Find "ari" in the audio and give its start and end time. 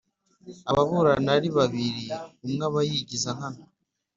1.37-1.49